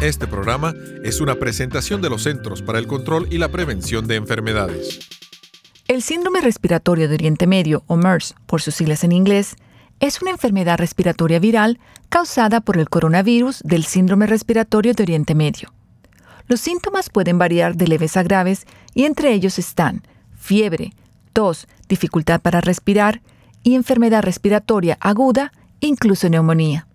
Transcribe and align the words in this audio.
Este 0.00 0.28
programa 0.28 0.74
es 1.02 1.20
una 1.20 1.34
presentación 1.34 2.00
de 2.00 2.08
los 2.08 2.22
Centros 2.22 2.62
para 2.62 2.78
el 2.78 2.86
Control 2.86 3.26
y 3.32 3.38
la 3.38 3.48
Prevención 3.48 4.06
de 4.06 4.14
Enfermedades. 4.14 5.00
El 5.88 6.02
síndrome 6.02 6.40
respiratorio 6.40 7.08
de 7.08 7.14
Oriente 7.14 7.48
Medio, 7.48 7.82
o 7.88 7.96
MERS, 7.96 8.36
por 8.46 8.62
sus 8.62 8.76
siglas 8.76 9.02
en 9.02 9.10
inglés, 9.10 9.56
es 9.98 10.22
una 10.22 10.30
enfermedad 10.30 10.78
respiratoria 10.78 11.40
viral 11.40 11.80
causada 12.10 12.60
por 12.60 12.78
el 12.78 12.88
coronavirus 12.88 13.60
del 13.64 13.84
síndrome 13.84 14.28
respiratorio 14.28 14.94
de 14.94 15.02
Oriente 15.02 15.34
Medio. 15.34 15.72
Los 16.46 16.60
síntomas 16.60 17.10
pueden 17.10 17.36
variar 17.36 17.74
de 17.74 17.88
leves 17.88 18.16
a 18.16 18.22
graves 18.22 18.66
y 18.94 19.04
entre 19.04 19.32
ellos 19.32 19.58
están 19.58 20.04
fiebre, 20.38 20.92
tos, 21.32 21.66
dificultad 21.88 22.40
para 22.40 22.60
respirar 22.60 23.20
y 23.64 23.74
enfermedad 23.74 24.22
respiratoria 24.22 24.96
aguda, 25.00 25.52
incluso 25.80 26.28
neumonía. 26.28 26.87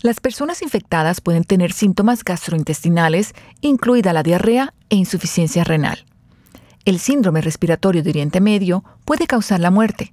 Las 0.00 0.20
personas 0.20 0.62
infectadas 0.62 1.20
pueden 1.20 1.42
tener 1.42 1.72
síntomas 1.72 2.22
gastrointestinales, 2.22 3.34
incluida 3.62 4.12
la 4.12 4.22
diarrea 4.22 4.72
e 4.90 4.96
insuficiencia 4.96 5.64
renal. 5.64 6.04
El 6.84 7.00
síndrome 7.00 7.40
respiratorio 7.40 8.04
de 8.04 8.10
Oriente 8.10 8.40
Medio 8.40 8.84
puede 9.04 9.26
causar 9.26 9.58
la 9.58 9.72
muerte. 9.72 10.12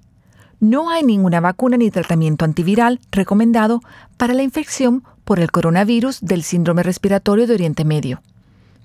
No 0.58 0.90
hay 0.90 1.04
ninguna 1.04 1.40
vacuna 1.40 1.76
ni 1.76 1.92
tratamiento 1.92 2.44
antiviral 2.44 2.98
recomendado 3.12 3.80
para 4.16 4.34
la 4.34 4.42
infección 4.42 5.04
por 5.24 5.38
el 5.38 5.52
coronavirus 5.52 6.20
del 6.20 6.42
síndrome 6.42 6.82
respiratorio 6.82 7.46
de 7.46 7.54
Oriente 7.54 7.84
Medio. 7.84 8.22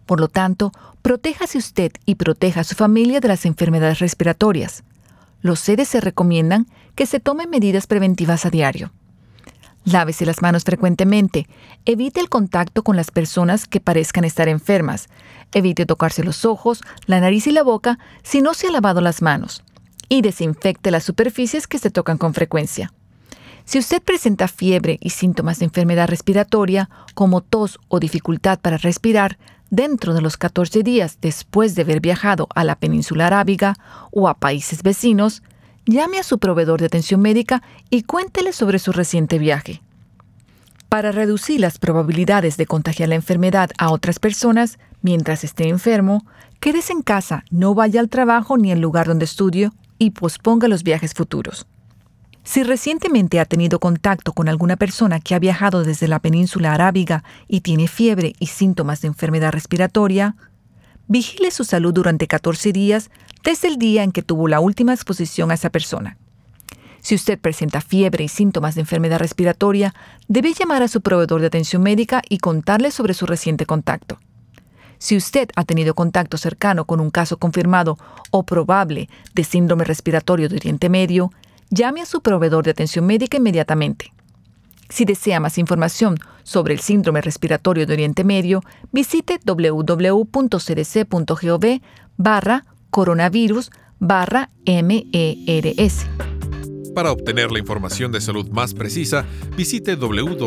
Por 0.05 0.19
lo 0.19 0.27
tanto, 0.27 0.71
protéjase 1.01 1.57
usted 1.57 1.91
y 2.05 2.15
proteja 2.15 2.61
a 2.61 2.63
su 2.63 2.75
familia 2.75 3.19
de 3.19 3.27
las 3.27 3.45
enfermedades 3.47 3.99
respiratorias. 3.99 4.83
Los 5.41 5.61
CDC 5.61 5.99
recomiendan 5.99 6.67
que 6.93 7.07
se 7.07 7.19
tomen 7.19 7.49
medidas 7.49 7.87
preventivas 7.87 8.45
a 8.45 8.51
diario. 8.51 8.91
Lávese 9.83 10.25
las 10.25 10.41
manos 10.41 10.63
frecuentemente. 10.63 11.47
Evite 11.85 12.19
el 12.19 12.29
contacto 12.29 12.83
con 12.83 12.95
las 12.95 13.09
personas 13.09 13.67
que 13.67 13.79
parezcan 13.79 14.23
estar 14.23 14.47
enfermas. 14.47 15.07
Evite 15.53 15.85
tocarse 15.85 16.23
los 16.23 16.45
ojos, 16.45 16.81
la 17.07 17.19
nariz 17.19 17.47
y 17.47 17.51
la 17.51 17.63
boca 17.63 17.97
si 18.21 18.41
no 18.41 18.53
se 18.53 18.67
ha 18.67 18.71
lavado 18.71 19.01
las 19.01 19.21
manos. 19.21 19.63
Y 20.07 20.21
desinfecte 20.21 20.91
las 20.91 21.03
superficies 21.03 21.67
que 21.67 21.79
se 21.79 21.89
tocan 21.89 22.17
con 22.17 22.33
frecuencia. 22.33 22.93
Si 23.65 23.79
usted 23.79 24.01
presenta 24.01 24.47
fiebre 24.47 24.97
y 25.01 25.11
síntomas 25.11 25.59
de 25.59 25.65
enfermedad 25.65 26.07
respiratoria, 26.07 26.89
como 27.13 27.41
tos 27.41 27.79
o 27.87 27.99
dificultad 27.99 28.59
para 28.59 28.77
respirar, 28.77 29.37
dentro 29.69 30.13
de 30.13 30.21
los 30.21 30.37
14 30.37 30.83
días 30.83 31.17
después 31.21 31.73
de 31.73 31.83
haber 31.83 32.01
viajado 32.01 32.47
a 32.53 32.63
la 32.63 32.75
península 32.75 33.27
arábiga 33.27 33.77
o 34.11 34.27
a 34.27 34.35
países 34.35 34.83
vecinos, 34.83 35.41
llame 35.85 36.19
a 36.19 36.23
su 36.23 36.39
proveedor 36.39 36.79
de 36.79 36.87
atención 36.87 37.21
médica 37.21 37.63
y 37.89 38.03
cuéntele 38.03 38.53
sobre 38.53 38.79
su 38.79 38.91
reciente 38.91 39.39
viaje. 39.39 39.81
Para 40.89 41.11
reducir 41.11 41.59
las 41.61 41.77
probabilidades 41.77 42.57
de 42.57 42.65
contagiar 42.65 43.09
la 43.09 43.15
enfermedad 43.15 43.69
a 43.77 43.91
otras 43.91 44.19
personas 44.19 44.77
mientras 45.01 45.43
esté 45.43 45.69
enfermo, 45.69 46.25
quédese 46.59 46.93
en 46.93 47.01
casa, 47.01 47.45
no 47.49 47.73
vaya 47.73 48.01
al 48.01 48.09
trabajo 48.09 48.57
ni 48.57 48.71
al 48.71 48.81
lugar 48.81 49.07
donde 49.07 49.25
estudie 49.25 49.71
y 49.97 50.11
posponga 50.11 50.67
los 50.67 50.83
viajes 50.83 51.13
futuros. 51.13 51.65
Si 52.43 52.63
recientemente 52.63 53.39
ha 53.39 53.45
tenido 53.45 53.79
contacto 53.79 54.33
con 54.33 54.49
alguna 54.49 54.75
persona 54.75 55.19
que 55.19 55.35
ha 55.35 55.39
viajado 55.39 55.83
desde 55.83 56.07
la 56.07 56.19
península 56.19 56.73
arábiga 56.73 57.23
y 57.47 57.61
tiene 57.61 57.87
fiebre 57.87 58.33
y 58.39 58.47
síntomas 58.47 59.01
de 59.01 59.09
enfermedad 59.09 59.51
respiratoria, 59.51 60.35
vigile 61.11 61.51
su 61.51 61.65
salud 61.65 61.93
durante 61.93 62.25
14 62.25 62.71
días 62.71 63.11
desde 63.43 63.67
el 63.67 63.77
día 63.77 64.03
en 64.03 64.13
que 64.13 64.21
tuvo 64.21 64.47
la 64.47 64.61
última 64.61 64.93
exposición 64.93 65.51
a 65.51 65.55
esa 65.55 65.69
persona. 65.69 66.17
Si 67.01 67.15
usted 67.15 67.37
presenta 67.37 67.81
fiebre 67.81 68.23
y 68.23 68.27
síntomas 68.29 68.75
de 68.75 68.81
enfermedad 68.81 69.19
respiratoria, 69.19 69.93
debe 70.29 70.53
llamar 70.53 70.83
a 70.83 70.87
su 70.87 71.01
proveedor 71.01 71.41
de 71.41 71.47
atención 71.47 71.83
médica 71.83 72.21
y 72.29 72.37
contarle 72.37 72.91
sobre 72.91 73.13
su 73.13 73.25
reciente 73.25 73.65
contacto. 73.65 74.19
Si 74.99 75.17
usted 75.17 75.49
ha 75.57 75.65
tenido 75.65 75.95
contacto 75.95 76.37
cercano 76.37 76.85
con 76.85 77.01
un 77.01 77.09
caso 77.09 77.37
confirmado 77.37 77.97
o 78.29 78.43
probable 78.43 79.09
de 79.33 79.43
síndrome 79.43 79.83
respiratorio 79.83 80.47
de 80.47 80.55
Oriente 80.55 80.87
Medio, 80.87 81.33
llame 81.71 82.01
a 82.01 82.05
su 82.05 82.21
proveedor 82.21 82.63
de 82.63 82.71
atención 82.71 83.05
médica 83.05 83.35
inmediatamente. 83.35 84.13
Si 84.87 85.03
desea 85.03 85.41
más 85.41 85.57
información 85.57 86.19
sobre 86.51 86.73
el 86.73 86.81
síndrome 86.81 87.21
respiratorio 87.21 87.87
de 87.87 87.93
Oriente 87.93 88.25
Medio, 88.25 88.61
visite 88.91 89.39
www.cdc.gov 89.43 90.21
barra 92.17 92.65
coronavirus 92.89 93.71
barra 93.99 94.49
MERS. 94.65 96.07
Para 96.93 97.13
obtener 97.13 97.51
la 97.51 97.59
información 97.59 98.11
de 98.11 98.19
salud 98.19 98.49
más 98.49 98.73
precisa, 98.73 99.25
visite 99.55 99.95
www.cdc.gov 99.95 100.41